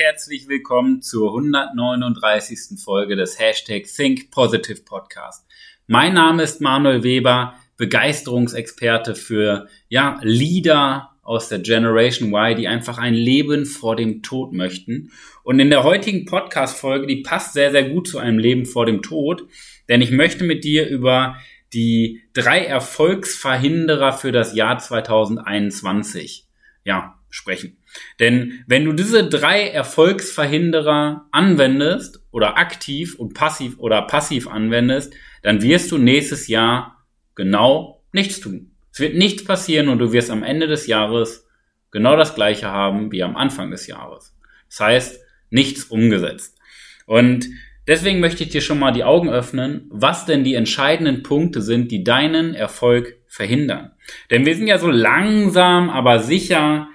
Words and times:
herzlich 0.00 0.48
willkommen 0.48 1.02
zur 1.02 1.28
139. 1.28 2.80
Folge 2.82 3.16
des 3.16 3.38
Hashtag 3.38 3.84
Think 3.84 4.30
Positive 4.30 4.80
Podcast. 4.80 5.44
Mein 5.88 6.14
Name 6.14 6.42
ist 6.42 6.62
Manuel 6.62 7.02
Weber, 7.02 7.52
Begeisterungsexperte 7.76 9.14
für 9.14 9.68
ja, 9.90 10.18
Leader 10.22 11.10
aus 11.20 11.50
der 11.50 11.58
Generation 11.58 12.30
Y, 12.30 12.56
die 12.56 12.66
einfach 12.66 12.96
ein 12.96 13.12
Leben 13.12 13.66
vor 13.66 13.94
dem 13.94 14.22
Tod 14.22 14.54
möchten. 14.54 15.12
Und 15.42 15.60
in 15.60 15.68
der 15.68 15.84
heutigen 15.84 16.24
Podcast-Folge, 16.24 17.06
die 17.06 17.20
passt 17.20 17.52
sehr, 17.52 17.70
sehr 17.70 17.84
gut 17.90 18.08
zu 18.08 18.18
einem 18.18 18.38
Leben 18.38 18.64
vor 18.64 18.86
dem 18.86 19.02
Tod, 19.02 19.46
denn 19.90 20.00
ich 20.00 20.12
möchte 20.12 20.44
mit 20.44 20.64
dir 20.64 20.88
über 20.88 21.36
die 21.74 22.22
drei 22.32 22.64
Erfolgsverhinderer 22.64 24.14
für 24.14 24.32
das 24.32 24.54
Jahr 24.54 24.78
2021 24.78 26.46
ja, 26.84 27.18
sprechen. 27.28 27.76
Denn 28.18 28.64
wenn 28.66 28.84
du 28.84 28.92
diese 28.92 29.28
drei 29.28 29.68
Erfolgsverhinderer 29.68 31.26
anwendest 31.32 32.22
oder 32.30 32.58
aktiv 32.58 33.14
und 33.16 33.34
passiv 33.34 33.78
oder 33.78 34.02
passiv 34.02 34.48
anwendest, 34.48 35.14
dann 35.42 35.62
wirst 35.62 35.90
du 35.90 35.98
nächstes 35.98 36.48
Jahr 36.48 37.04
genau 37.34 38.02
nichts 38.12 38.40
tun. 38.40 38.72
Es 38.92 39.00
wird 39.00 39.14
nichts 39.14 39.44
passieren 39.44 39.88
und 39.88 39.98
du 39.98 40.12
wirst 40.12 40.30
am 40.30 40.42
Ende 40.42 40.66
des 40.66 40.86
Jahres 40.86 41.48
genau 41.90 42.16
das 42.16 42.34
gleiche 42.34 42.68
haben 42.68 43.12
wie 43.12 43.22
am 43.22 43.36
Anfang 43.36 43.70
des 43.70 43.86
Jahres. 43.86 44.36
Das 44.68 44.80
heißt, 44.80 45.20
nichts 45.50 45.84
umgesetzt. 45.84 46.58
Und 47.06 47.46
deswegen 47.86 48.20
möchte 48.20 48.44
ich 48.44 48.50
dir 48.50 48.60
schon 48.60 48.78
mal 48.78 48.92
die 48.92 49.04
Augen 49.04 49.28
öffnen, 49.28 49.86
was 49.90 50.26
denn 50.26 50.44
die 50.44 50.54
entscheidenden 50.54 51.22
Punkte 51.22 51.62
sind, 51.62 51.90
die 51.90 52.04
deinen 52.04 52.54
Erfolg 52.54 53.16
verhindern. 53.26 53.92
Denn 54.30 54.46
wir 54.46 54.54
sind 54.54 54.66
ja 54.66 54.78
so 54.78 54.90
langsam, 54.90 55.90
aber 55.90 56.20
sicher 56.20 56.88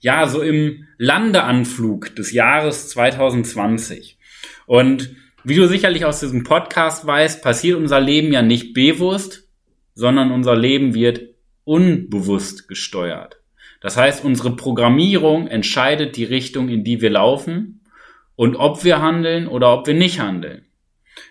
ja, 0.00 0.26
so 0.26 0.42
im 0.42 0.86
Landeanflug 0.98 2.16
des 2.16 2.32
Jahres 2.32 2.88
2020. 2.90 4.18
Und 4.66 5.14
wie 5.44 5.56
du 5.56 5.66
sicherlich 5.68 6.04
aus 6.04 6.20
diesem 6.20 6.44
Podcast 6.44 7.06
weißt, 7.06 7.42
passiert 7.42 7.78
unser 7.78 8.00
Leben 8.00 8.32
ja 8.32 8.42
nicht 8.42 8.74
bewusst, 8.74 9.48
sondern 9.94 10.32
unser 10.32 10.56
Leben 10.56 10.94
wird 10.94 11.20
unbewusst 11.64 12.68
gesteuert. 12.68 13.40
Das 13.80 13.96
heißt, 13.96 14.24
unsere 14.24 14.56
Programmierung 14.56 15.48
entscheidet 15.48 16.16
die 16.16 16.24
Richtung, 16.24 16.68
in 16.68 16.84
die 16.84 17.00
wir 17.00 17.10
laufen 17.10 17.80
und 18.36 18.56
ob 18.56 18.84
wir 18.84 19.00
handeln 19.00 19.48
oder 19.48 19.72
ob 19.72 19.86
wir 19.86 19.94
nicht 19.94 20.20
handeln. 20.20 20.66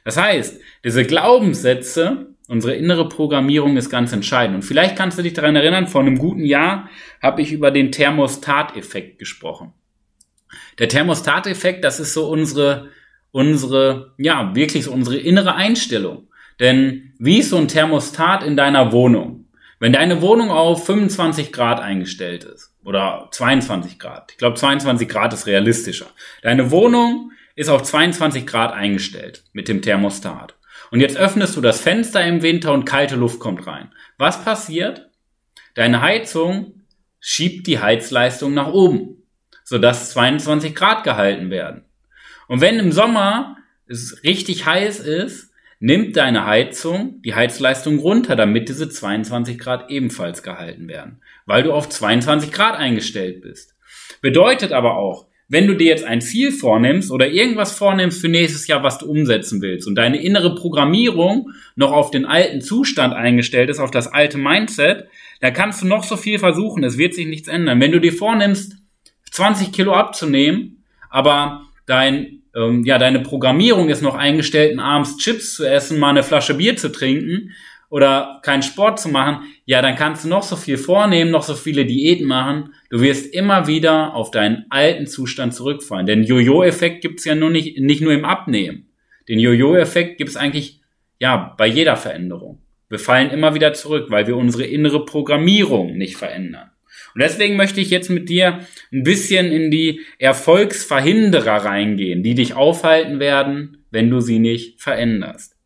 Das 0.04 0.18
heißt, 0.18 0.60
diese 0.84 1.06
Glaubenssätze 1.06 2.29
Unsere 2.50 2.74
innere 2.74 3.08
Programmierung 3.08 3.78
ist 3.78 3.92
ganz 3.92 4.12
entscheidend. 4.12 4.56
Und 4.56 4.62
vielleicht 4.64 4.96
kannst 4.96 5.20
du 5.20 5.22
dich 5.22 5.34
daran 5.34 5.56
erinnern, 5.56 5.86
vor 5.86 6.02
einem 6.02 6.18
guten 6.18 6.44
Jahr 6.44 6.90
habe 7.22 7.44
ich 7.44 7.52
über 7.52 7.70
den 7.70 7.92
Thermostateffekt 7.92 9.20
gesprochen. 9.20 9.74
Der 10.80 10.90
Thermostateffekt, 10.90 11.84
das 11.84 12.00
ist 12.00 12.16
so 12.16 12.28
unsere, 12.28 12.90
unsere, 13.30 14.16
ja, 14.18 14.56
wirklich 14.56 14.86
so 14.86 14.92
unsere 14.92 15.18
innere 15.18 15.54
Einstellung. 15.54 16.28
Denn 16.60 17.14
wie 17.20 17.38
ist 17.38 17.52
so 17.52 17.58
ein 17.58 17.68
Thermostat 17.68 18.44
in 18.44 18.58
deiner 18.58 18.92
Wohnung? 18.92 19.46
Wenn 19.78 19.94
deine 19.94 20.24
Wohnung 20.24 20.50
auf 20.50 20.88
25 20.88 21.54
Grad 21.54 21.80
eingestellt 21.80 22.46
ist 22.46 22.74
oder 22.84 23.30
22 23.32 24.00
Grad, 24.00 24.32
ich 24.32 24.40
glaube 24.40 24.56
22 24.56 25.08
Grad 25.08 25.34
ist 25.34 25.46
realistischer. 25.46 26.08
Deine 26.42 26.72
Wohnung 26.72 27.32
ist 27.56 27.70
auf 27.70 27.84
22 27.84 28.48
Grad 28.48 28.74
eingestellt 28.74 29.44
mit 29.54 29.68
dem 29.68 29.84
Thermostat. 29.84 30.56
Und 30.92 31.02
jetzt 31.02 31.18
öffnest 31.18 31.56
du 31.56 31.62
das 31.62 31.82
Fenster 31.82 32.26
im 32.26 32.42
Winter 32.42 32.74
und 32.74 32.86
kalte 32.86 33.16
Luft 33.16 33.40
kommt 33.40 33.68
rein. 33.68 33.92
Was 34.18 34.44
passiert? 34.44 35.10
Deine 35.76 36.02
Heizung 36.02 36.84
schiebt 37.20 37.68
die 37.68 37.80
Heizleistung 37.80 38.54
nach 38.54 38.72
oben, 38.72 39.24
sodass 39.64 40.12
22 40.12 40.74
Grad 40.74 41.04
gehalten 41.04 41.50
werden. 41.52 41.86
Und 42.48 42.62
wenn 42.62 42.80
im 42.80 42.92
Sommer 42.92 43.58
es 43.88 44.24
richtig 44.24 44.66
heiß 44.66 45.00
ist, 45.00 45.52
nimmt 45.80 46.18
deine 46.18 46.46
Heizung 46.46 47.22
die 47.22 47.36
Heizleistung 47.36 48.00
runter, 48.00 48.36
damit 48.36 48.68
diese 48.68 48.90
22 48.90 49.58
Grad 49.58 49.90
ebenfalls 49.90 50.44
gehalten 50.44 50.88
werden, 50.88 51.22
weil 51.46 51.64
du 51.64 51.72
auf 51.72 51.88
22 51.88 52.52
Grad 52.52 52.76
eingestellt 52.76 53.42
bist. 53.42 53.76
Bedeutet 54.22 54.74
aber 54.74 54.98
auch, 54.98 55.29
wenn 55.50 55.66
du 55.66 55.76
dir 55.76 55.88
jetzt 55.88 56.06
ein 56.06 56.22
Ziel 56.22 56.52
vornimmst 56.52 57.12
oder 57.12 57.28
irgendwas 57.28 57.72
vornimmst 57.72 58.22
für 58.22 58.30
nächstes 58.30 58.68
Jahr, 58.68 58.84
was 58.84 59.00
du 59.00 59.08
umsetzen 59.08 59.62
willst 59.62 59.88
und 59.88 59.96
deine 59.96 60.22
innere 60.22 60.54
Programmierung 60.54 61.50
noch 61.76 61.92
auf 61.92 62.12
den 62.12 62.26
alten 62.26 62.62
Zustand 62.62 63.16
eingestellt 63.16 63.70
ist, 63.72 63.80
auf 63.80 63.90
das 63.90 64.08
alte 64.08 64.38
Mindset, 64.38 65.08
dann 65.42 65.54
kannst 65.54 65.82
du 65.82 65.88
noch 65.88 66.04
so 66.04 66.18
viel 66.18 66.38
versuchen, 66.38 66.84
es 66.84 67.00
wird 67.00 67.16
sich 67.16 67.26
nichts 67.26 67.48
ändern. 67.48 67.82
Wenn 67.82 67.92
du 67.92 68.00
dir 68.00 68.14
vornimmst, 68.14 68.78
20 69.32 69.72
Kilo 69.72 69.94
abzunehmen, 69.94 70.84
aber 71.10 71.66
dein, 71.88 72.44
ähm, 72.56 72.84
ja, 72.84 73.00
deine 73.00 73.20
Programmierung 73.20 73.90
ist 73.90 74.04
noch 74.04 74.16
eingestellt, 74.16 74.78
abends 74.80 75.18
Chips 75.18 75.56
zu 75.56 75.66
essen, 75.66 76.00
mal 76.00 76.12
eine 76.12 76.24
Flasche 76.24 76.54
Bier 76.54 76.78
zu 76.78 76.92
trinken 76.92 77.52
oder 77.90 78.40
keinen 78.44 78.62
Sport 78.62 79.00
zu 79.00 79.10
machen, 79.10 79.44
ja, 79.66 79.82
dann 79.82 79.96
kannst 79.96 80.24
du 80.24 80.30
noch 80.30 80.44
so 80.44 80.56
viel 80.56 80.78
vornehmen, 80.78 81.32
noch 81.32 81.44
so 81.44 81.56
viele 81.56 81.86
Diäten 81.86 82.28
machen. 82.28 82.74
Du 82.90 83.02
wirst 83.02 83.34
immer 83.34 83.68
wieder 83.68 84.14
auf 84.14 84.32
deinen 84.32 84.66
alten 84.70 85.08
Zustand 85.08 85.54
zurückfallen. 85.54 86.06
Denn 86.06 86.24
Jojo-Effekt 86.24 87.02
gibt's 87.02 87.26
ja 87.26 87.36
nur 87.36 87.50
nicht, 87.50 87.80
nicht 87.80 88.02
nur 88.02 88.14
im 88.14 88.26
Abnehmen. 88.26 88.88
Den 89.28 89.40
Jojo-Effekt 89.40 90.18
gibt's 90.18 90.36
eigentlich, 90.36 90.82
ja, 91.20 91.56
bei 91.58 91.68
jeder 91.68 91.96
Veränderung. 91.96 92.62
Wir 92.90 93.00
fallen 93.00 93.30
immer 93.30 93.54
wieder 93.54 93.74
zurück, 93.74 94.08
weil 94.10 94.28
wir 94.28 94.38
unsere 94.38 94.66
innere 94.66 95.06
Programmierung 95.06 95.98
nicht 95.98 96.16
verändern. 96.16 96.72
Und 97.14 97.22
deswegen 97.22 97.56
möchte 97.56 97.82
ich 97.82 97.90
jetzt 97.90 98.10
mit 98.10 98.30
dir 98.30 98.60
ein 98.92 99.04
bisschen 99.04 99.52
in 99.52 99.72
die 99.72 100.02
Erfolgsverhinderer 100.20 101.66
reingehen, 101.66 102.24
die 102.24 102.36
dich 102.36 102.54
aufhalten 102.54 103.20
werden, 103.20 103.84
wenn 103.92 104.10
du 104.10 104.20
sie 104.20 104.40
nicht 104.40 104.82
veränderst. 104.82 105.59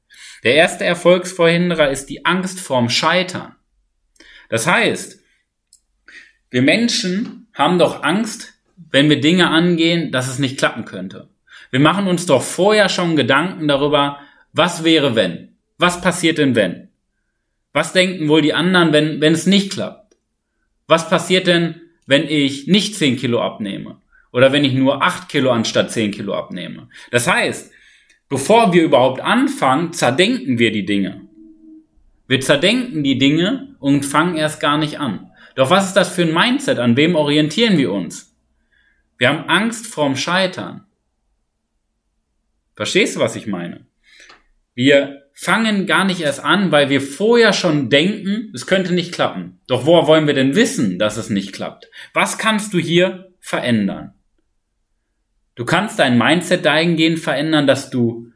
Der 0.43 0.55
erste 0.55 0.83
Erfolgsverhinderer 0.83 1.89
ist 1.89 2.09
die 2.09 2.25
Angst 2.25 2.59
vorm 2.59 2.89
Scheitern. 2.89 3.55
Das 4.49 4.67
heißt, 4.67 5.19
wir 6.51 6.61
Menschen 6.61 7.47
haben 7.53 7.79
doch 7.79 8.03
Angst, 8.03 8.53
wenn 8.91 9.09
wir 9.09 9.21
Dinge 9.21 9.49
angehen, 9.49 10.11
dass 10.11 10.27
es 10.27 10.39
nicht 10.39 10.57
klappen 10.57 10.85
könnte. 10.85 11.29
Wir 11.71 11.79
machen 11.79 12.07
uns 12.07 12.25
doch 12.25 12.43
vorher 12.43 12.89
schon 12.89 13.15
Gedanken 13.15 13.67
darüber, 13.67 14.19
was 14.51 14.83
wäre 14.83 15.15
wenn? 15.15 15.55
Was 15.79 16.01
passiert 16.01 16.37
denn 16.37 16.55
wenn? 16.55 16.89
Was 17.71 17.93
denken 17.93 18.29
wohl 18.29 18.43
die 18.43 18.53
anderen, 18.53 18.93
wenn, 18.93 19.19
wenn 19.21 19.33
es 19.33 19.47
nicht 19.47 19.71
klappt? 19.71 20.15
Was 20.87 21.09
passiert 21.09 21.47
denn, 21.47 21.81
wenn 22.05 22.27
ich 22.27 22.67
nicht 22.67 22.95
10 22.95 23.17
Kilo 23.17 23.41
abnehme? 23.41 23.97
Oder 24.31 24.51
wenn 24.51 24.63
ich 24.63 24.73
nur 24.73 25.01
8 25.01 25.29
Kilo 25.29 25.51
anstatt 25.51 25.91
10 25.91 26.11
Kilo 26.11 26.35
abnehme? 26.35 26.89
Das 27.09 27.27
heißt, 27.27 27.71
Bevor 28.33 28.73
wir 28.73 28.81
überhaupt 28.81 29.21
anfangen, 29.21 29.93
zerdenken 29.93 30.57
wir 30.57 30.71
die 30.71 30.87
Dinge. 30.87 31.21
Wir 32.27 32.41
zerdenken 32.41 33.03
die 33.03 33.19
Dinge 33.19 33.75
und 33.79 34.07
fangen 34.07 34.37
erst 34.37 34.59
gar 34.59 34.79
nicht 34.79 34.99
an. 34.99 35.29
Doch 35.53 35.69
was 35.69 35.89
ist 35.89 35.93
das 35.93 36.09
für 36.09 36.23
ein 36.23 36.33
Mindset? 36.33 36.79
An 36.79 36.97
wem 36.97 37.15
orientieren 37.15 37.77
wir 37.77 37.91
uns? 37.91 38.35
Wir 39.19 39.29
haben 39.29 39.47
Angst 39.49 39.85
vorm 39.85 40.15
Scheitern. 40.15 40.87
Verstehst 42.73 43.15
du, 43.15 43.19
was 43.19 43.35
ich 43.35 43.45
meine? 43.45 43.85
Wir 44.73 45.27
fangen 45.35 45.85
gar 45.85 46.03
nicht 46.03 46.21
erst 46.21 46.43
an, 46.43 46.71
weil 46.71 46.89
wir 46.89 47.01
vorher 47.01 47.53
schon 47.53 47.91
denken, 47.91 48.51
es 48.55 48.65
könnte 48.65 48.95
nicht 48.95 49.13
klappen. 49.13 49.59
Doch 49.67 49.85
woher 49.85 50.07
wollen 50.07 50.25
wir 50.25 50.33
denn 50.33 50.55
wissen, 50.55 50.97
dass 50.97 51.17
es 51.17 51.29
nicht 51.29 51.53
klappt? 51.53 51.87
Was 52.15 52.39
kannst 52.39 52.73
du 52.73 52.79
hier 52.79 53.31
verändern? 53.39 54.15
Du 55.55 55.65
kannst 55.65 55.99
dein 55.99 56.17
Mindset 56.17 56.65
dahingehend 56.65 57.19
verändern, 57.19 57.67
dass 57.67 57.89
du, 57.89 58.31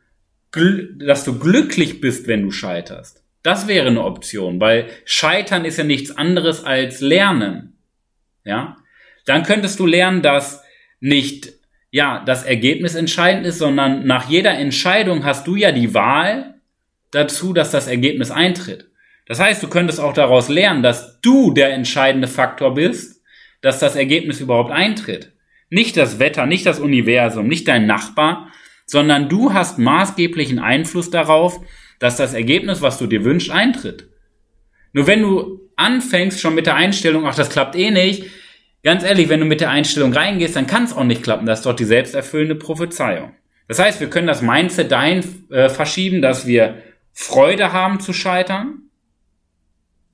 dass 1.00 1.24
du 1.24 1.40
glücklich 1.40 2.00
bist, 2.00 2.28
wenn 2.28 2.44
du 2.44 2.52
scheiterst. 2.52 3.24
Das 3.44 3.68
wäre 3.68 3.88
eine 3.88 4.04
Option, 4.04 4.60
weil 4.60 4.88
Scheitern 5.06 5.66
ist 5.66 5.78
ja 5.78 5.84
nichts 5.84 6.12
anderes 6.12 6.64
als 6.64 7.02
Lernen. 7.02 7.78
Ja? 8.44 8.78
Dann 9.26 9.44
könntest 9.44 9.80
du 9.80 9.86
lernen, 9.86 10.22
dass 10.22 10.64
nicht, 11.00 11.54
ja, 11.92 12.24
das 12.26 12.44
Ergebnis 12.44 12.96
entscheidend 12.96 13.46
ist, 13.46 13.60
sondern 13.60 14.06
nach 14.06 14.30
jeder 14.30 14.54
Entscheidung 14.54 15.24
hast 15.26 15.48
du 15.48 15.56
ja 15.56 15.72
die 15.72 15.94
Wahl 15.94 16.56
dazu, 17.12 17.54
dass 17.54 17.72
das 17.72 17.88
Ergebnis 17.88 18.32
eintritt. 18.32 18.90
Das 19.26 19.40
heißt, 19.40 19.62
du 19.62 19.68
könntest 19.68 20.00
auch 20.00 20.14
daraus 20.14 20.50
lernen, 20.50 20.84
dass 20.84 21.20
du 21.22 21.52
der 21.52 21.74
entscheidende 21.74 22.28
Faktor 22.28 22.74
bist, 22.74 23.22
dass 23.62 23.80
das 23.80 23.96
Ergebnis 23.96 24.40
überhaupt 24.40 24.72
eintritt. 24.72 25.32
Nicht 25.70 25.98
das 25.98 26.20
Wetter, 26.20 26.46
nicht 26.46 26.66
das 26.66 26.80
Universum, 26.80 27.48
nicht 27.48 27.68
dein 27.68 27.86
Nachbar, 27.86 28.52
sondern 28.86 29.28
du 29.30 29.54
hast 29.54 29.80
maßgeblichen 29.80 30.60
Einfluss 30.60 31.10
darauf, 31.10 31.60
dass 32.00 32.16
das 32.16 32.34
Ergebnis, 32.34 32.82
was 32.82 32.98
du 32.98 33.08
dir 33.08 33.24
wünschst, 33.24 33.52
eintritt. 33.52 34.10
Nur 34.94 35.08
wenn 35.08 35.22
du 35.22 35.60
anfängst 35.76 36.40
schon 36.40 36.56
mit 36.56 36.66
der 36.66 36.76
Einstellung, 36.76 37.28
ach, 37.28 37.36
das 37.36 37.50
klappt 37.50 37.76
eh 37.76 37.92
nicht, 37.92 38.26
ganz 38.84 39.04
ehrlich, 39.04 39.30
wenn 39.30 39.42
du 39.42 39.46
mit 39.46 39.60
der 39.60 39.70
Einstellung 39.70 40.14
reingehst, 40.14 40.56
dann 40.56 40.68
kann 40.68 40.86
es 40.86 40.94
auch 40.94 41.04
nicht 41.04 41.24
klappen. 41.24 41.46
Das 41.46 41.60
ist 41.60 41.66
doch 41.66 41.76
die 41.76 41.86
selbsterfüllende 41.86 42.56
Prophezeiung. 42.56 43.34
Das 43.68 43.80
heißt, 43.80 44.00
wir 44.00 44.10
können 44.10 44.28
das 44.28 44.42
Mindset 44.42 44.92
dahin 44.92 45.24
äh, 45.50 45.68
verschieben, 45.68 46.22
dass 46.22 46.48
wir 46.48 46.82
Freude 47.12 47.74
haben 47.74 48.00
zu 48.00 48.14
scheitern. 48.14 48.84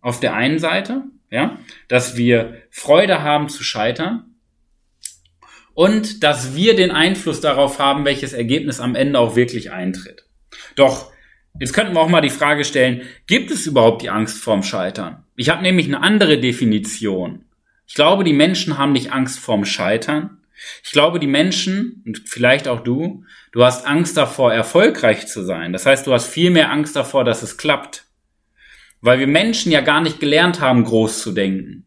Auf 0.02 0.20
der 0.20 0.34
einen 0.34 0.58
Seite, 0.58 1.04
ja, 1.30 1.58
dass 1.88 2.18
wir 2.18 2.62
Freude 2.72 3.22
haben 3.22 3.48
zu 3.48 3.64
scheitern 3.64 4.33
und 5.74 6.24
dass 6.24 6.56
wir 6.56 6.76
den 6.76 6.92
Einfluss 6.92 7.42
darauf 7.42 7.80
haben, 7.80 8.06
welches 8.06 8.34
Ergebnis 8.34 8.80
am 8.80 8.96
Ende 8.96 9.20
auch 9.20 9.36
wirklich 9.36 9.72
eintritt. 9.72 10.26
Doch 10.76 11.12
jetzt 11.60 11.74
könnten 11.74 11.94
wir 11.94 12.02
auch 12.02 12.10
mal 12.10 12.22
die 12.22 12.30
Frage 12.30 12.64
stellen, 12.64 13.02
gibt 13.28 13.52
es 13.52 13.66
überhaupt 13.66 14.02
die 14.02 14.10
Angst 14.10 14.38
vorm 14.38 14.64
Scheitern? 14.64 15.24
Ich 15.36 15.50
habe 15.50 15.64
nämlich 15.64 15.88
eine 15.88 16.02
andere 16.02 16.40
Definition. 16.40 17.46
Ich 17.88 17.96
glaube, 17.96 18.24
die 18.24 18.34
Menschen 18.34 18.78
haben 18.78 18.94
nicht 18.94 19.12
Angst 19.12 19.40
vorm 19.40 19.66
Scheitern. 19.66 20.38
Ich 20.84 20.92
glaube, 20.92 21.20
die 21.20 21.28
Menschen, 21.28 22.04
und 22.06 22.24
vielleicht 22.26 22.68
auch 22.68 22.82
du, 22.82 23.26
du 23.52 23.64
hast 23.64 23.86
Angst 23.86 24.16
davor, 24.16 24.54
erfolgreich 24.54 25.28
zu 25.28 25.44
sein. 25.44 25.74
Das 25.74 25.86
heißt, 25.86 26.08
du 26.08 26.14
hast 26.14 26.28
viel 26.28 26.52
mehr 26.52 26.72
Angst 26.72 26.96
davor, 26.96 27.24
dass 27.24 27.44
es 27.44 27.58
klappt. 27.58 28.06
Weil 29.02 29.20
wir 29.20 29.28
Menschen 29.28 29.72
ja 29.72 29.82
gar 29.82 30.00
nicht 30.00 30.20
gelernt 30.20 30.62
haben, 30.62 30.86
groß 30.86 31.22
zu 31.22 31.34
denken. 31.34 31.86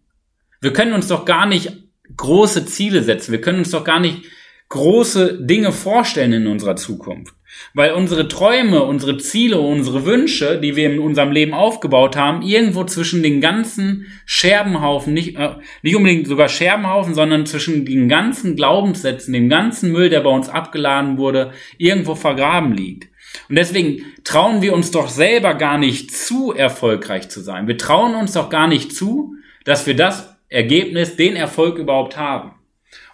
Wir 0.60 0.72
können 0.72 0.92
uns 0.92 1.08
doch 1.08 1.24
gar 1.24 1.46
nicht 1.46 1.85
große 2.16 2.66
Ziele 2.66 3.02
setzen. 3.02 3.32
Wir 3.32 3.40
können 3.40 3.60
uns 3.60 3.70
doch 3.70 3.84
gar 3.84 4.00
nicht 4.00 4.24
große 4.68 5.38
Dinge 5.42 5.72
vorstellen 5.72 6.32
in 6.32 6.46
unserer 6.46 6.76
Zukunft. 6.76 7.34
Weil 7.72 7.92
unsere 7.92 8.28
Träume, 8.28 8.82
unsere 8.82 9.16
Ziele, 9.16 9.58
unsere 9.60 10.04
Wünsche, 10.04 10.60
die 10.60 10.76
wir 10.76 10.92
in 10.92 10.98
unserem 10.98 11.32
Leben 11.32 11.54
aufgebaut 11.54 12.16
haben, 12.16 12.42
irgendwo 12.42 12.84
zwischen 12.84 13.22
den 13.22 13.40
ganzen 13.40 14.06
Scherbenhaufen, 14.26 15.14
nicht, 15.14 15.36
äh, 15.36 15.54
nicht 15.82 15.96
unbedingt 15.96 16.26
sogar 16.26 16.48
Scherbenhaufen, 16.48 17.14
sondern 17.14 17.46
zwischen 17.46 17.86
den 17.86 18.08
ganzen 18.08 18.56
Glaubenssätzen, 18.56 19.32
dem 19.32 19.48
ganzen 19.48 19.90
Müll, 19.90 20.10
der 20.10 20.20
bei 20.20 20.30
uns 20.30 20.48
abgeladen 20.48 21.16
wurde, 21.16 21.52
irgendwo 21.78 22.14
vergraben 22.14 22.72
liegt. 22.72 23.08
Und 23.48 23.56
deswegen 23.56 24.02
trauen 24.24 24.60
wir 24.60 24.74
uns 24.74 24.90
doch 24.90 25.08
selber 25.08 25.54
gar 25.54 25.78
nicht 25.78 26.14
zu, 26.14 26.52
erfolgreich 26.52 27.28
zu 27.28 27.40
sein. 27.40 27.68
Wir 27.68 27.78
trauen 27.78 28.14
uns 28.14 28.32
doch 28.32 28.50
gar 28.50 28.66
nicht 28.66 28.94
zu, 28.94 29.34
dass 29.64 29.86
wir 29.86 29.96
das 29.96 30.35
Ergebnis, 30.48 31.16
den 31.16 31.36
Erfolg 31.36 31.78
überhaupt 31.78 32.16
haben. 32.16 32.54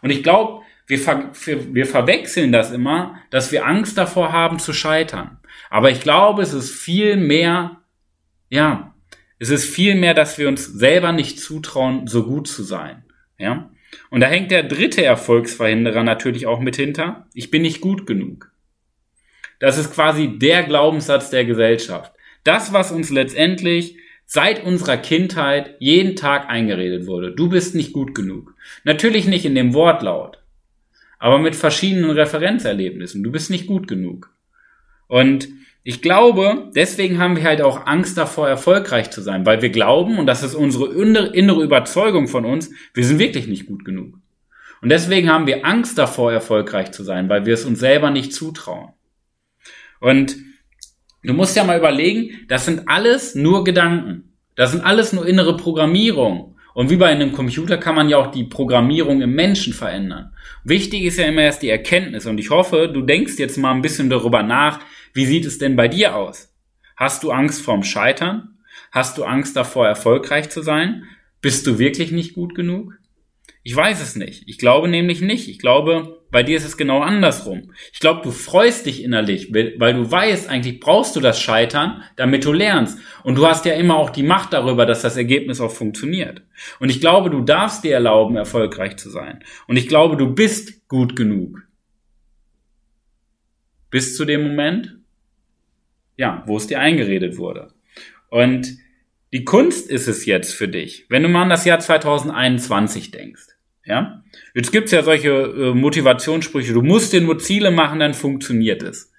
Und 0.02 0.10
ich 0.10 0.22
glaube, 0.22 0.62
wir, 0.86 0.98
ver 0.98 1.74
wir 1.74 1.86
verwechseln 1.86 2.52
das 2.52 2.70
immer, 2.72 3.20
dass 3.30 3.52
wir 3.52 3.66
Angst 3.66 3.96
davor 3.96 4.32
haben 4.32 4.58
zu 4.58 4.72
scheitern. 4.72 5.38
Aber 5.70 5.90
ich 5.90 6.00
glaube, 6.00 6.42
es 6.42 6.52
ist 6.52 6.70
viel 6.70 7.16
mehr, 7.16 7.80
ja, 8.50 8.94
es 9.38 9.50
ist 9.50 9.64
viel 9.64 9.94
mehr, 9.94 10.14
dass 10.14 10.38
wir 10.38 10.48
uns 10.48 10.66
selber 10.66 11.12
nicht 11.12 11.40
zutrauen, 11.40 12.06
so 12.06 12.24
gut 12.24 12.46
zu 12.46 12.62
sein. 12.62 13.04
Ja. 13.38 13.70
Und 14.10 14.20
da 14.20 14.26
hängt 14.26 14.50
der 14.50 14.62
dritte 14.62 15.04
Erfolgsverhinderer 15.04 16.02
natürlich 16.02 16.46
auch 16.46 16.60
mit 16.60 16.76
hinter. 16.76 17.26
Ich 17.34 17.50
bin 17.50 17.62
nicht 17.62 17.80
gut 17.80 18.06
genug. 18.06 18.52
Das 19.58 19.78
ist 19.78 19.94
quasi 19.94 20.38
der 20.38 20.64
Glaubenssatz 20.64 21.30
der 21.30 21.44
Gesellschaft. 21.44 22.12
Das, 22.44 22.72
was 22.72 22.92
uns 22.92 23.10
letztendlich 23.10 23.96
seit 24.26 24.64
unserer 24.64 24.96
Kindheit 24.96 25.76
jeden 25.78 26.16
Tag 26.16 26.48
eingeredet 26.48 27.06
wurde. 27.06 27.32
Du 27.32 27.48
bist 27.48 27.74
nicht 27.74 27.92
gut 27.92 28.14
genug. 28.14 28.54
Natürlich 28.84 29.26
nicht 29.26 29.44
in 29.44 29.54
dem 29.54 29.74
Wortlaut, 29.74 30.38
aber 31.18 31.38
mit 31.38 31.54
verschiedenen 31.54 32.10
Referenzerlebnissen. 32.10 33.22
Du 33.22 33.30
bist 33.30 33.50
nicht 33.50 33.66
gut 33.66 33.86
genug. 33.88 34.30
Und 35.08 35.48
ich 35.84 36.00
glaube, 36.00 36.70
deswegen 36.74 37.18
haben 37.18 37.36
wir 37.36 37.42
halt 37.42 37.60
auch 37.60 37.86
Angst 37.86 38.16
davor, 38.16 38.48
erfolgreich 38.48 39.10
zu 39.10 39.20
sein, 39.20 39.44
weil 39.44 39.62
wir 39.62 39.70
glauben, 39.70 40.18
und 40.18 40.26
das 40.26 40.42
ist 40.42 40.54
unsere 40.54 40.86
innere 40.92 41.62
Überzeugung 41.62 42.28
von 42.28 42.44
uns, 42.44 42.70
wir 42.94 43.04
sind 43.04 43.18
wirklich 43.18 43.48
nicht 43.48 43.66
gut 43.66 43.84
genug. 43.84 44.14
Und 44.80 44.88
deswegen 44.88 45.30
haben 45.30 45.46
wir 45.46 45.64
Angst 45.66 45.98
davor, 45.98 46.32
erfolgreich 46.32 46.92
zu 46.92 47.04
sein, 47.04 47.28
weil 47.28 47.46
wir 47.46 47.54
es 47.54 47.64
uns 47.64 47.80
selber 47.80 48.10
nicht 48.10 48.32
zutrauen. 48.32 48.92
Und 50.00 50.36
Du 51.24 51.34
musst 51.34 51.56
ja 51.56 51.64
mal 51.64 51.78
überlegen, 51.78 52.46
das 52.48 52.64
sind 52.64 52.88
alles 52.88 53.34
nur 53.34 53.62
Gedanken. 53.64 54.32
Das 54.56 54.72
sind 54.72 54.84
alles 54.84 55.12
nur 55.12 55.26
innere 55.26 55.56
Programmierung. 55.56 56.56
Und 56.74 56.90
wie 56.90 56.96
bei 56.96 57.06
einem 57.06 57.32
Computer 57.32 57.76
kann 57.76 57.94
man 57.94 58.08
ja 58.08 58.16
auch 58.16 58.30
die 58.30 58.44
Programmierung 58.44 59.20
im 59.20 59.34
Menschen 59.34 59.72
verändern. 59.72 60.32
Wichtig 60.64 61.02
ist 61.02 61.18
ja 61.18 61.26
immer 61.26 61.42
erst 61.42 61.62
die 61.62 61.68
Erkenntnis. 61.68 62.26
Und 62.26 62.38
ich 62.38 62.50
hoffe, 62.50 62.90
du 62.92 63.02
denkst 63.02 63.34
jetzt 63.38 63.58
mal 63.58 63.72
ein 63.72 63.82
bisschen 63.82 64.10
darüber 64.10 64.42
nach, 64.42 64.80
wie 65.12 65.26
sieht 65.26 65.44
es 65.44 65.58
denn 65.58 65.76
bei 65.76 65.88
dir 65.88 66.16
aus? 66.16 66.52
Hast 66.96 67.22
du 67.22 67.30
Angst 67.30 67.62
vorm 67.62 67.82
Scheitern? 67.82 68.58
Hast 68.90 69.18
du 69.18 69.24
Angst 69.24 69.56
davor, 69.56 69.86
erfolgreich 69.86 70.50
zu 70.50 70.62
sein? 70.62 71.04
Bist 71.40 71.66
du 71.66 71.78
wirklich 71.78 72.10
nicht 72.10 72.34
gut 72.34 72.54
genug? 72.54 72.94
Ich 73.64 73.76
weiß 73.76 74.02
es 74.02 74.16
nicht. 74.16 74.42
Ich 74.48 74.58
glaube 74.58 74.88
nämlich 74.88 75.20
nicht. 75.20 75.48
Ich 75.48 75.60
glaube, 75.60 76.20
bei 76.32 76.42
dir 76.42 76.56
ist 76.56 76.64
es 76.64 76.76
genau 76.76 77.00
andersrum. 77.00 77.72
Ich 77.92 78.00
glaube, 78.00 78.22
du 78.22 78.32
freust 78.32 78.86
dich 78.86 79.04
innerlich, 79.04 79.52
weil 79.52 79.94
du 79.94 80.10
weißt, 80.10 80.48
eigentlich 80.48 80.80
brauchst 80.80 81.14
du 81.14 81.20
das 81.20 81.40
Scheitern, 81.40 82.02
damit 82.16 82.44
du 82.44 82.52
lernst. 82.52 82.98
Und 83.22 83.36
du 83.36 83.46
hast 83.46 83.64
ja 83.64 83.74
immer 83.74 83.96
auch 83.96 84.10
die 84.10 84.24
Macht 84.24 84.52
darüber, 84.52 84.84
dass 84.84 85.02
das 85.02 85.16
Ergebnis 85.16 85.60
auch 85.60 85.70
funktioniert. 85.70 86.42
Und 86.80 86.88
ich 86.88 87.00
glaube, 87.00 87.30
du 87.30 87.40
darfst 87.42 87.84
dir 87.84 87.94
erlauben, 87.94 88.34
erfolgreich 88.34 88.96
zu 88.96 89.10
sein. 89.10 89.44
Und 89.68 89.76
ich 89.76 89.86
glaube, 89.86 90.16
du 90.16 90.34
bist 90.34 90.88
gut 90.88 91.14
genug. 91.14 91.62
Bis 93.90 94.16
zu 94.16 94.24
dem 94.24 94.42
Moment, 94.42 94.96
ja, 96.16 96.42
wo 96.46 96.56
es 96.56 96.66
dir 96.66 96.80
eingeredet 96.80 97.36
wurde. 97.36 97.72
Und 98.28 98.78
die 99.32 99.44
Kunst 99.44 99.88
ist 99.88 100.08
es 100.08 100.26
jetzt 100.26 100.52
für 100.52 100.68
dich, 100.68 101.06
wenn 101.08 101.22
du 101.22 101.28
mal 101.28 101.42
an 101.42 101.48
das 101.50 101.64
Jahr 101.64 101.78
2021 101.78 103.12
denkst. 103.12 103.51
Ja? 103.84 104.22
Jetzt 104.54 104.72
gibt's 104.72 104.92
ja 104.92 105.02
solche 105.02 105.30
äh, 105.30 105.74
Motivationssprüche, 105.74 106.72
du 106.72 106.82
musst 106.82 107.12
dir 107.12 107.20
nur 107.20 107.38
Ziele 107.38 107.70
machen, 107.70 108.00
dann 108.00 108.14
funktioniert 108.14 108.82
es. 108.82 109.12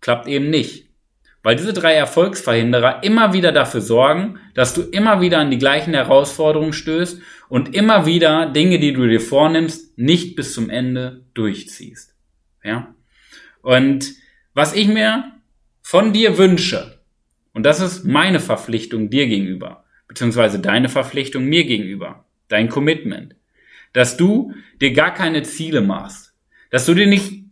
Klappt 0.00 0.28
eben 0.28 0.50
nicht. 0.50 0.88
Weil 1.42 1.56
diese 1.56 1.72
drei 1.72 1.94
Erfolgsverhinderer 1.94 3.02
immer 3.02 3.32
wieder 3.32 3.50
dafür 3.50 3.80
sorgen, 3.80 4.38
dass 4.54 4.74
du 4.74 4.82
immer 4.82 5.20
wieder 5.20 5.38
an 5.38 5.50
die 5.50 5.58
gleichen 5.58 5.92
Herausforderungen 5.92 6.72
stößt 6.72 7.20
und 7.48 7.74
immer 7.74 8.06
wieder 8.06 8.46
Dinge, 8.46 8.78
die 8.78 8.92
du 8.92 9.08
dir 9.08 9.20
vornimmst, 9.20 9.98
nicht 9.98 10.36
bis 10.36 10.54
zum 10.54 10.70
Ende 10.70 11.24
durchziehst. 11.34 12.14
Ja? 12.62 12.94
Und 13.60 14.14
was 14.54 14.74
ich 14.74 14.86
mir 14.86 15.32
von 15.82 16.12
dir 16.12 16.38
wünsche, 16.38 17.00
und 17.54 17.64
das 17.64 17.80
ist 17.80 18.04
meine 18.04 18.38
Verpflichtung 18.38 19.10
dir 19.10 19.26
gegenüber, 19.26 19.84
beziehungsweise 20.06 20.60
deine 20.60 20.88
Verpflichtung 20.88 21.44
mir 21.44 21.64
gegenüber, 21.64 22.24
dein 22.48 22.68
Commitment, 22.68 23.34
dass 23.92 24.16
du 24.16 24.54
dir 24.80 24.92
gar 24.92 25.12
keine 25.12 25.42
Ziele 25.42 25.80
machst, 25.80 26.34
dass 26.70 26.86
du 26.86 26.94
dir 26.94 27.06
nicht 27.06 27.44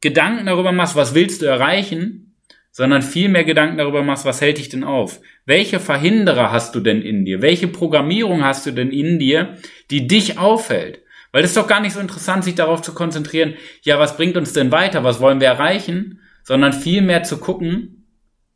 Gedanken 0.00 0.46
darüber 0.46 0.72
machst, 0.72 0.96
was 0.96 1.14
willst 1.14 1.42
du 1.42 1.46
erreichen, 1.46 2.36
sondern 2.70 3.02
viel 3.02 3.28
mehr 3.28 3.44
Gedanken 3.44 3.78
darüber 3.78 4.02
machst, 4.04 4.24
was 4.24 4.40
hält 4.40 4.58
dich 4.58 4.68
denn 4.68 4.84
auf? 4.84 5.20
Welche 5.46 5.80
Verhinderer 5.80 6.52
hast 6.52 6.74
du 6.74 6.80
denn 6.80 7.02
in 7.02 7.24
dir? 7.24 7.42
Welche 7.42 7.66
Programmierung 7.66 8.44
hast 8.44 8.66
du 8.66 8.70
denn 8.70 8.90
in 8.90 9.18
dir, 9.18 9.56
die 9.90 10.06
dich 10.06 10.38
aufhält? 10.38 11.00
Weil 11.32 11.42
es 11.42 11.50
ist 11.50 11.56
doch 11.56 11.66
gar 11.66 11.80
nicht 11.80 11.92
so 11.92 12.00
interessant, 12.00 12.44
sich 12.44 12.54
darauf 12.54 12.80
zu 12.82 12.94
konzentrieren, 12.94 13.54
ja, 13.82 13.98
was 13.98 14.16
bringt 14.16 14.36
uns 14.36 14.52
denn 14.52 14.70
weiter? 14.70 15.04
Was 15.04 15.20
wollen 15.20 15.40
wir 15.40 15.48
erreichen? 15.48 16.20
Sondern 16.44 16.72
viel 16.72 17.02
mehr 17.02 17.24
zu 17.24 17.38
gucken, 17.38 18.06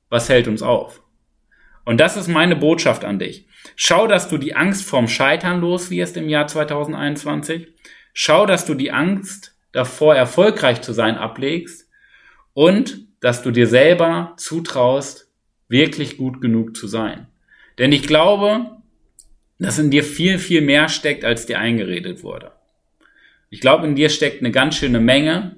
was 0.08 0.28
hält 0.28 0.48
uns 0.48 0.62
auf? 0.62 1.02
Und 1.84 1.98
das 1.98 2.16
ist 2.16 2.28
meine 2.28 2.56
Botschaft 2.56 3.04
an 3.04 3.18
dich. 3.18 3.46
Schau, 3.76 4.06
dass 4.06 4.28
du 4.28 4.38
die 4.38 4.54
Angst 4.54 4.84
vorm 4.84 5.08
Scheitern 5.08 5.60
los 5.60 5.90
wirst 5.90 6.16
im 6.16 6.28
Jahr 6.28 6.46
2021. 6.46 7.68
Schau, 8.12 8.46
dass 8.46 8.66
du 8.66 8.74
die 8.74 8.92
Angst 8.92 9.56
davor, 9.72 10.14
erfolgreich 10.14 10.82
zu 10.82 10.92
sein, 10.92 11.16
ablegst 11.16 11.88
und 12.54 13.06
dass 13.20 13.42
du 13.42 13.50
dir 13.50 13.66
selber 13.66 14.34
zutraust, 14.36 15.28
wirklich 15.68 16.18
gut 16.18 16.40
genug 16.40 16.76
zu 16.76 16.86
sein. 16.86 17.28
Denn 17.78 17.92
ich 17.92 18.06
glaube, 18.06 18.76
dass 19.58 19.78
in 19.78 19.90
dir 19.90 20.04
viel, 20.04 20.38
viel 20.38 20.60
mehr 20.60 20.88
steckt, 20.88 21.24
als 21.24 21.46
dir 21.46 21.58
eingeredet 21.58 22.22
wurde. 22.22 22.52
Ich 23.48 23.60
glaube, 23.60 23.86
in 23.86 23.94
dir 23.94 24.08
steckt 24.08 24.40
eine 24.40 24.50
ganz 24.50 24.76
schöne 24.76 25.00
Menge, 25.00 25.56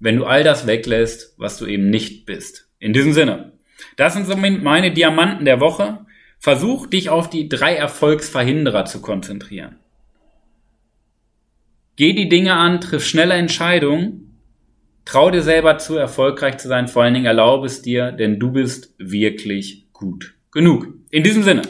wenn 0.00 0.16
du 0.16 0.24
all 0.24 0.42
das 0.42 0.66
weglässt, 0.66 1.34
was 1.38 1.58
du 1.58 1.66
eben 1.66 1.90
nicht 1.90 2.26
bist. 2.26 2.68
In 2.78 2.92
diesem 2.92 3.12
Sinne, 3.12 3.51
das 3.96 4.14
sind 4.14 4.26
so 4.26 4.36
meine 4.36 4.92
Diamanten 4.92 5.44
der 5.44 5.60
Woche. 5.60 6.04
Versuch 6.38 6.86
dich 6.86 7.08
auf 7.08 7.30
die 7.30 7.48
drei 7.48 7.74
Erfolgsverhinderer 7.74 8.84
zu 8.84 9.00
konzentrieren. 9.00 9.76
Geh 11.96 12.14
die 12.14 12.28
Dinge 12.28 12.54
an, 12.54 12.80
triff 12.80 13.06
schnelle 13.06 13.34
Entscheidungen, 13.34 14.38
trau 15.04 15.30
dir 15.30 15.42
selber 15.42 15.78
zu, 15.78 15.96
erfolgreich 15.96 16.56
zu 16.56 16.68
sein, 16.68 16.88
vor 16.88 17.02
allen 17.02 17.14
Dingen 17.14 17.26
erlaube 17.26 17.66
es 17.66 17.82
dir, 17.82 18.12
denn 18.12 18.40
du 18.40 18.50
bist 18.50 18.94
wirklich 18.98 19.86
gut 19.92 20.34
genug. 20.50 20.88
In 21.10 21.22
diesem 21.22 21.42
Sinne, 21.42 21.62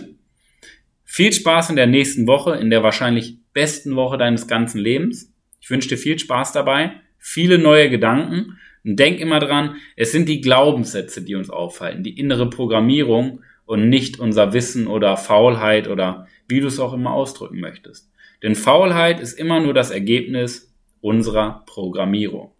viel 1.04 1.32
Spaß 1.32 1.70
in 1.70 1.76
der 1.76 1.86
nächsten 1.86 2.26
Woche, 2.26 2.56
in 2.56 2.70
der 2.70 2.82
wahrscheinlich 2.82 3.38
besten 3.52 3.96
Woche 3.96 4.16
deines 4.16 4.46
ganzen 4.46 4.78
Lebens. 4.78 5.34
Ich 5.60 5.68
wünsche 5.68 5.88
dir 5.88 5.98
viel 5.98 6.18
Spaß 6.18 6.52
dabei, 6.52 6.92
viele 7.18 7.58
neue 7.58 7.90
Gedanken 7.90 8.58
und 8.84 8.98
denk 8.98 9.20
immer 9.20 9.38
dran, 9.38 9.76
es 9.96 10.12
sind 10.12 10.28
die 10.28 10.40
Glaubenssätze, 10.40 11.22
die 11.22 11.34
uns 11.34 11.50
aufhalten, 11.50 12.02
die 12.02 12.18
innere 12.18 12.50
Programmierung, 12.50 13.40
und 13.72 13.88
nicht 13.88 14.18
unser 14.18 14.52
Wissen 14.52 14.86
oder 14.86 15.16
Faulheit 15.16 15.88
oder 15.88 16.26
wie 16.48 16.60
du 16.60 16.66
es 16.66 16.80
auch 16.80 16.92
immer 16.92 17.12
ausdrücken 17.12 17.60
möchtest. 17.60 18.10
Denn 18.42 18.54
Faulheit 18.54 19.20
ist 19.20 19.38
immer 19.38 19.60
nur 19.60 19.72
das 19.72 19.90
Ergebnis 19.90 20.74
unserer 21.00 21.62
Programmierung. 21.66 22.50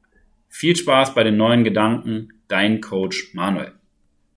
Viel 0.49 0.77
Spaß 0.77 1.15
bei 1.15 1.25
den 1.25 1.37
neuen 1.37 1.65
Gedanken, 1.65 2.33
dein 2.49 2.81
Coach 2.81 3.35
Manuel. 3.35 3.73